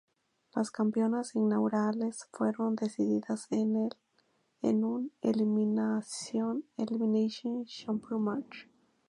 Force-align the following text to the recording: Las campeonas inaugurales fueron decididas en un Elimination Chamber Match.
Las 0.55 0.71
campeonas 0.71 1.35
inaugurales 1.35 2.27
fueron 2.33 2.75
decididas 2.75 3.47
en 3.51 3.83
un 4.83 5.11
Elimination 5.21 6.63
Chamber 7.65 8.13
Match. 8.17 8.65